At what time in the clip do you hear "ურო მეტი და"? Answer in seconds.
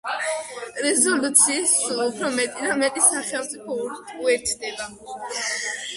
2.05-2.79